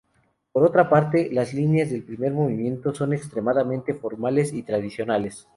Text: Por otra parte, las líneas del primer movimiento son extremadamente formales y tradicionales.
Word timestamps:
Por 0.51 0.63
otra 0.65 0.89
parte, 0.89 1.29
las 1.31 1.53
líneas 1.53 1.91
del 1.91 2.01
primer 2.03 2.33
movimiento 2.33 2.91
son 2.91 3.13
extremadamente 3.13 3.93
formales 3.93 4.51
y 4.51 4.63
tradicionales. 4.63 5.47